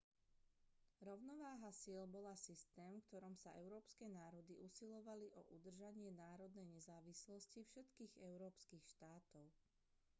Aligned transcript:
rovnováha 1.07 1.69
síl 1.79 2.03
bola 2.15 2.33
systém 2.47 2.93
v 2.97 3.05
ktorom 3.07 3.35
sa 3.43 3.51
európske 3.63 4.05
národy 4.19 4.53
usilovali 4.67 5.27
o 5.37 5.41
udržanie 5.61 6.09
národnej 6.25 6.65
nezávislosti 6.75 7.59
všetkých 7.63 8.13
európskych 8.29 8.81
štátov 8.97 9.45